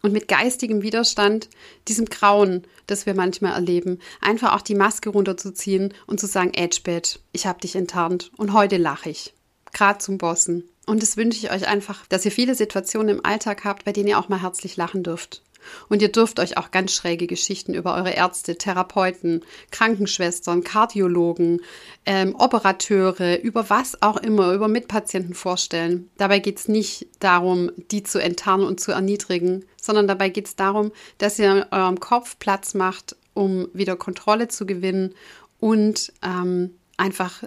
[0.00, 1.50] und mit geistigem Widerstand,
[1.88, 7.20] diesem Grauen, das wir manchmal erleben, einfach auch die Maske runterzuziehen und zu sagen, Edgebed,
[7.32, 9.34] ich habe dich enttarnt und heute lache ich.
[9.74, 10.71] Gerade zum Bossen.
[10.86, 14.08] Und das wünsche ich euch einfach, dass ihr viele Situationen im Alltag habt, bei denen
[14.08, 15.42] ihr auch mal herzlich lachen dürft.
[15.88, 21.60] Und ihr dürft euch auch ganz schräge Geschichten über eure Ärzte, Therapeuten, Krankenschwestern, Kardiologen,
[22.06, 26.10] ähm, Operateure, über was auch immer, über Mitpatienten vorstellen.
[26.16, 30.56] Dabei geht es nicht darum, die zu enttarnen und zu erniedrigen, sondern dabei geht es
[30.56, 35.14] darum, dass ihr in eurem Kopf Platz macht, um wieder Kontrolle zu gewinnen
[35.60, 37.44] und ähm, einfach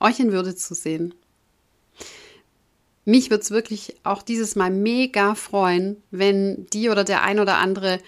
[0.00, 1.14] euch in Würde zu sehen.
[3.06, 7.56] Mich würde es wirklich auch dieses Mal mega freuen, wenn die oder der ein oder
[7.58, 8.00] andere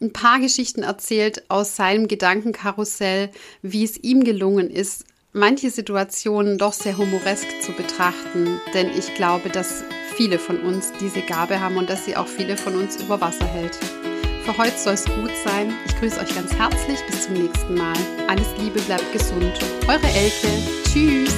[0.00, 3.30] ein paar Geschichten erzählt aus seinem Gedankenkarussell,
[3.62, 8.60] wie es ihm gelungen ist, manche Situationen doch sehr humoresk zu betrachten.
[8.74, 9.82] Denn ich glaube, dass
[10.14, 13.46] viele von uns diese Gabe haben und dass sie auch viele von uns über Wasser
[13.46, 13.76] hält.
[14.44, 15.72] Für heute soll es gut sein.
[15.86, 16.98] Ich grüße euch ganz herzlich.
[17.08, 17.96] Bis zum nächsten Mal.
[18.28, 19.58] Alles Liebe, bleibt gesund.
[19.88, 20.48] Eure Elke.
[20.84, 21.34] Tschüss.